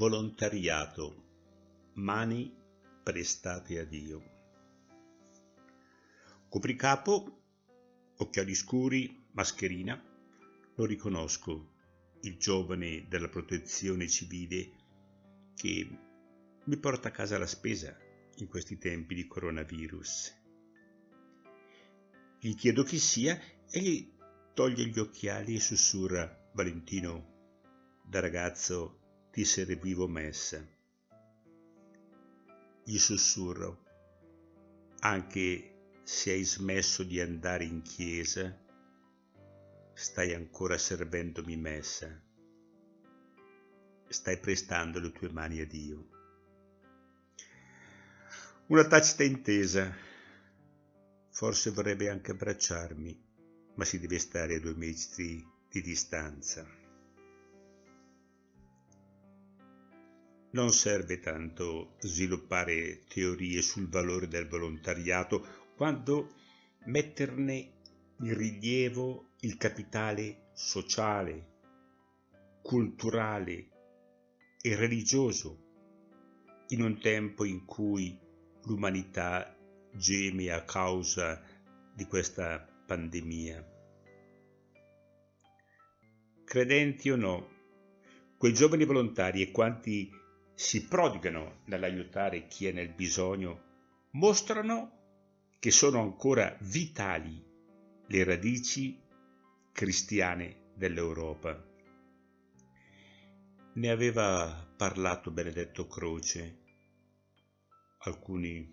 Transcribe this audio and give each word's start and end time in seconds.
Volontariato. 0.00 1.24
Mani 1.96 2.50
prestate 3.02 3.78
a 3.80 3.84
Dio. 3.84 4.22
Copricapo, 6.48 7.42
occhiali 8.16 8.54
scuri, 8.54 9.26
mascherina. 9.32 10.02
Lo 10.76 10.86
riconosco, 10.86 11.74
il 12.22 12.38
giovane 12.38 13.08
della 13.10 13.28
protezione 13.28 14.08
civile 14.08 14.70
che 15.54 15.98
mi 16.64 16.76
porta 16.78 17.08
a 17.08 17.12
casa 17.12 17.36
la 17.36 17.46
spesa 17.46 17.94
in 18.36 18.48
questi 18.48 18.78
tempi 18.78 19.14
di 19.14 19.26
coronavirus. 19.26 20.34
Gli 22.40 22.54
chiedo 22.54 22.84
chi 22.84 22.98
sia 22.98 23.38
e 23.70 23.80
gli 23.80 24.10
toglie 24.54 24.86
gli 24.86 24.98
occhiali 24.98 25.56
e 25.56 25.60
sussurra 25.60 26.48
Valentino, 26.54 28.00
da 28.02 28.20
ragazzo 28.20 28.99
ti 29.30 29.44
servivo 29.44 30.08
messa. 30.08 30.66
Gli 32.82 32.98
sussurro, 32.98 33.84
anche 35.00 35.98
se 36.02 36.32
hai 36.32 36.42
smesso 36.42 37.04
di 37.04 37.20
andare 37.20 37.64
in 37.64 37.82
chiesa, 37.82 38.58
stai 39.92 40.34
ancora 40.34 40.76
servendomi 40.76 41.56
messa. 41.56 42.08
Stai 44.08 44.38
prestando 44.38 44.98
le 44.98 45.12
tue 45.12 45.30
mani 45.30 45.60
a 45.60 45.66
Dio. 45.66 46.08
Una 48.66 48.84
tacita 48.86 49.22
intesa. 49.22 50.08
Forse 51.30 51.70
vorrebbe 51.70 52.10
anche 52.10 52.32
abbracciarmi, 52.32 53.24
ma 53.76 53.84
si 53.84 54.00
deve 54.00 54.18
stare 54.18 54.56
a 54.56 54.60
due 54.60 54.74
metri 54.74 55.46
di 55.68 55.80
distanza. 55.80 56.79
Non 60.52 60.72
serve 60.72 61.20
tanto 61.20 61.94
sviluppare 62.00 63.04
teorie 63.06 63.62
sul 63.62 63.88
valore 63.88 64.26
del 64.26 64.48
volontariato 64.48 65.46
quanto 65.76 66.34
metterne 66.86 67.72
in 68.18 68.36
rilievo 68.36 69.28
il 69.40 69.56
capitale 69.56 70.50
sociale, 70.52 71.58
culturale 72.62 73.68
e 74.60 74.74
religioso 74.74 75.68
in 76.68 76.82
un 76.82 76.98
tempo 76.98 77.44
in 77.44 77.64
cui 77.64 78.18
l'umanità 78.64 79.56
geme 79.92 80.50
a 80.50 80.64
causa 80.64 81.40
di 81.94 82.04
questa 82.06 82.58
pandemia. 82.86 83.64
Credenti 86.44 87.08
o 87.10 87.16
no, 87.16 87.48
quei 88.36 88.52
giovani 88.52 88.84
volontari 88.84 89.42
e 89.42 89.52
quanti 89.52 90.10
si 90.60 90.86
prodigano 90.86 91.62
nell'aiutare 91.64 92.46
chi 92.46 92.66
è 92.66 92.72
nel 92.72 92.90
bisogno, 92.90 94.08
mostrano 94.10 94.98
che 95.58 95.70
sono 95.70 96.02
ancora 96.02 96.54
vitali 96.60 97.42
le 98.06 98.24
radici 98.24 99.00
cristiane 99.72 100.72
dell'Europa. 100.74 101.64
Ne 103.72 103.90
aveva 103.90 104.70
parlato 104.76 105.30
Benedetto 105.30 105.86
Croce. 105.86 106.58
Alcuni 108.00 108.70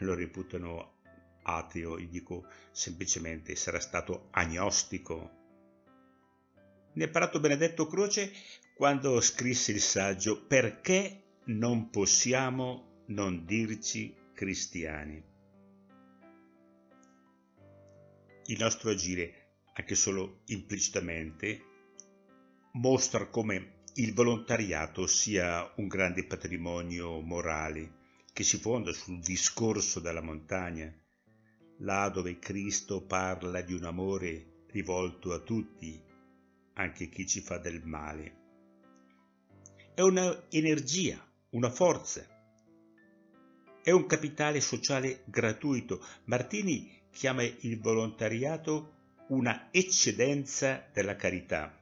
lo 0.00 0.14
reputano 0.14 0.96
ateo, 1.44 1.98
gli 1.98 2.08
dico 2.08 2.46
semplicemente 2.72 3.56
sarà 3.56 3.80
stato 3.80 4.28
agnostico. 4.32 5.43
Ne 6.96 7.04
ha 7.04 7.08
parlato 7.08 7.40
Benedetto 7.40 7.88
Croce 7.88 8.32
quando 8.76 9.20
scrisse 9.20 9.72
il 9.72 9.80
saggio 9.80 10.44
Perché 10.46 11.40
non 11.46 11.90
possiamo 11.90 13.02
non 13.06 13.44
dirci 13.44 14.14
cristiani? 14.32 15.20
Il 18.46 18.58
nostro 18.60 18.90
agire, 18.90 19.54
anche 19.74 19.96
solo 19.96 20.42
implicitamente, 20.46 21.64
mostra 22.74 23.26
come 23.26 23.82
il 23.94 24.14
volontariato 24.14 25.08
sia 25.08 25.72
un 25.76 25.88
grande 25.88 26.24
patrimonio 26.24 27.20
morale 27.20 28.02
che 28.32 28.44
si 28.44 28.58
fonda 28.58 28.92
sul 28.92 29.18
discorso 29.18 29.98
della 29.98 30.22
montagna, 30.22 30.92
là 31.78 32.08
dove 32.08 32.38
Cristo 32.38 33.04
parla 33.04 33.62
di 33.62 33.72
un 33.72 33.82
amore 33.82 34.64
rivolto 34.68 35.32
a 35.32 35.40
tutti, 35.40 36.12
anche 36.74 37.08
chi 37.08 37.26
ci 37.26 37.40
fa 37.40 37.58
del 37.58 37.82
male 37.84 38.42
è 39.94 40.00
un'energia, 40.00 41.24
una 41.50 41.70
forza, 41.70 42.26
è 43.80 43.92
un 43.92 44.06
capitale 44.06 44.60
sociale 44.60 45.22
gratuito. 45.26 46.04
Martini 46.24 47.02
chiama 47.12 47.44
il 47.44 47.78
volontariato 47.78 48.92
una 49.28 49.68
eccedenza 49.70 50.84
della 50.92 51.14
carità. 51.14 51.80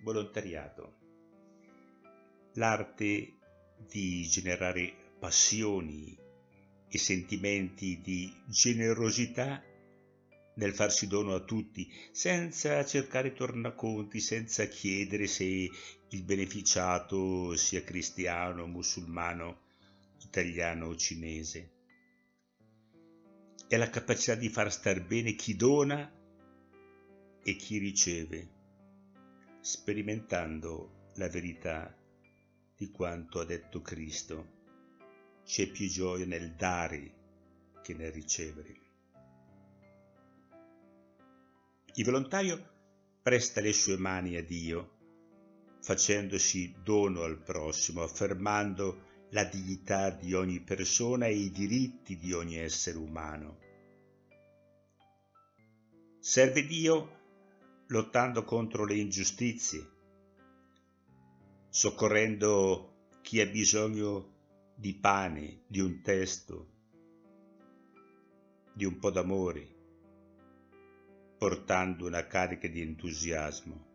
Volontariato. 0.00 0.96
L'arte 2.54 3.34
di 3.86 4.22
generare 4.22 4.94
passioni 5.18 6.16
e 6.88 6.98
sentimenti 6.98 8.00
di 8.00 8.32
generosità 8.46 9.62
nel 10.58 10.74
farsi 10.74 11.06
dono 11.06 11.34
a 11.34 11.40
tutti, 11.40 11.90
senza 12.10 12.84
cercare 12.84 13.32
tornaconti, 13.32 14.20
senza 14.20 14.66
chiedere 14.66 15.26
se 15.26 15.44
il 15.44 16.22
beneficiato 16.24 17.56
sia 17.56 17.82
cristiano, 17.82 18.66
musulmano, 18.66 19.60
italiano 20.24 20.86
o 20.86 20.96
cinese. 20.96 21.70
È 23.68 23.76
la 23.76 23.88
capacità 23.88 24.34
di 24.34 24.48
far 24.48 24.72
star 24.72 25.04
bene 25.04 25.34
chi 25.34 25.54
dona 25.54 26.10
e 27.42 27.54
chi 27.54 27.78
riceve, 27.78 28.48
sperimentando 29.60 31.10
la 31.14 31.28
verità 31.28 31.96
di 32.76 32.90
quanto 32.90 33.38
ha 33.38 33.44
detto 33.44 33.80
Cristo. 33.80 34.56
C'è 35.44 35.68
più 35.68 35.88
gioia 35.88 36.26
nel 36.26 36.54
dare 36.54 37.14
che 37.82 37.94
nel 37.94 38.10
ricevere. 38.10 38.87
Il 41.98 42.04
volontario 42.04 42.64
presta 43.20 43.60
le 43.60 43.72
sue 43.72 43.96
mani 43.96 44.36
a 44.36 44.44
Dio, 44.44 44.98
facendosi 45.80 46.76
dono 46.80 47.22
al 47.22 47.42
prossimo, 47.42 48.02
affermando 48.02 49.26
la 49.30 49.42
dignità 49.42 50.10
di 50.10 50.32
ogni 50.32 50.60
persona 50.60 51.26
e 51.26 51.34
i 51.34 51.50
diritti 51.50 52.16
di 52.16 52.32
ogni 52.32 52.54
essere 52.54 52.98
umano. 52.98 53.58
Serve 56.20 56.64
Dio 56.66 57.16
lottando 57.88 58.44
contro 58.44 58.84
le 58.84 58.94
ingiustizie, 58.94 59.90
soccorrendo 61.68 63.08
chi 63.22 63.40
ha 63.40 63.46
bisogno 63.46 64.36
di 64.76 64.94
pane, 64.94 65.62
di 65.66 65.80
un 65.80 66.00
testo, 66.00 66.68
di 68.72 68.84
un 68.84 69.00
po' 69.00 69.10
d'amore 69.10 69.77
portando 71.38 72.04
una 72.04 72.26
carica 72.26 72.66
di 72.66 72.80
entusiasmo, 72.80 73.86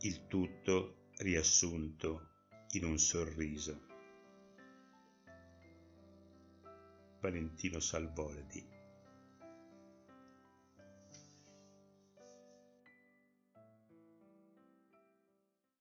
il 0.00 0.26
tutto 0.26 1.08
riassunto 1.16 2.28
in 2.72 2.84
un 2.84 2.98
sorriso. 2.98 3.86
Valentino 7.20 7.80
Salvoldi 7.80 8.77